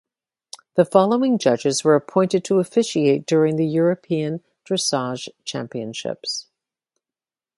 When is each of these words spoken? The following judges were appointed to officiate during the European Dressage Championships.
The 0.77 0.83
following 0.85 1.37
judges 1.37 1.83
were 1.83 1.93
appointed 1.93 2.43
to 2.45 2.57
officiate 2.57 3.27
during 3.27 3.55
the 3.57 3.67
European 3.67 4.41
Dressage 4.65 5.29
Championships. 5.45 6.47